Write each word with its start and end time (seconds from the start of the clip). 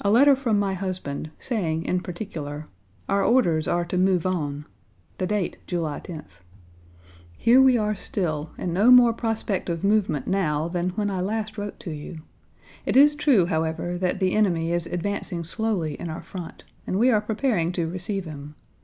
A 0.00 0.12
letter 0.12 0.36
from 0.36 0.60
my 0.60 0.74
husband 0.74 1.32
saying, 1.40 1.86
in 1.86 1.98
particular: 1.98 2.68
"Our 3.08 3.24
orders 3.24 3.66
are 3.66 3.84
to 3.86 3.98
move 3.98 4.24
on," 4.24 4.64
the 5.18 5.26
date, 5.26 5.58
July 5.66 5.98
10th. 5.98 6.38
"Here 7.36 7.60
we 7.60 7.76
are 7.76 7.96
still 7.96 8.50
and 8.56 8.72
no 8.72 8.92
more 8.92 9.12
prospect 9.12 9.68
of 9.68 9.82
movement 9.82 10.28
now 10.28 10.68
than 10.68 10.90
when 10.90 11.10
I 11.10 11.20
last 11.20 11.58
wrote 11.58 11.80
to 11.80 11.90
you. 11.90 12.20
It 12.84 12.96
is 12.96 13.16
true, 13.16 13.46
however, 13.46 13.98
that 13.98 14.20
the 14.20 14.34
enemy 14.34 14.70
is 14.72 14.86
advancing 14.86 15.42
slowly 15.42 15.94
in 15.98 16.10
our 16.10 16.22
front, 16.22 16.62
and 16.86 16.96
we 16.96 17.10
are 17.10 17.20
preparing 17.20 17.72
to 17.72 17.90
receive 17.90 18.24
him. 18.24 18.54